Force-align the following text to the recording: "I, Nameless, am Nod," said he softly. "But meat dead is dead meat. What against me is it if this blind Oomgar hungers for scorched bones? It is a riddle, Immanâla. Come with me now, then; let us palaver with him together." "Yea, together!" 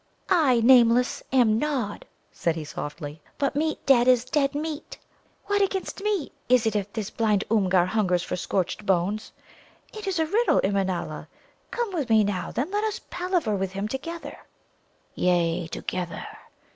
"I, 0.29 0.61
Nameless, 0.61 1.21
am 1.31 1.59
Nod," 1.59 2.07
said 2.31 2.55
he 2.55 2.63
softly. 2.65 3.21
"But 3.37 3.55
meat 3.55 3.85
dead 3.85 4.07
is 4.07 4.25
dead 4.25 4.55
meat. 4.55 4.97
What 5.45 5.61
against 5.61 6.01
me 6.01 6.31
is 6.49 6.65
it 6.65 6.75
if 6.75 6.91
this 6.91 7.11
blind 7.11 7.43
Oomgar 7.51 7.85
hungers 7.85 8.23
for 8.23 8.35
scorched 8.35 8.83
bones? 8.87 9.31
It 9.93 10.07
is 10.07 10.17
a 10.17 10.25
riddle, 10.25 10.59
Immanâla. 10.61 11.27
Come 11.69 11.93
with 11.93 12.09
me 12.09 12.23
now, 12.23 12.51
then; 12.51 12.71
let 12.71 12.83
us 12.83 12.99
palaver 13.11 13.55
with 13.55 13.73
him 13.73 13.87
together." 13.87 14.39
"Yea, 15.15 15.67
together!" 15.67 16.25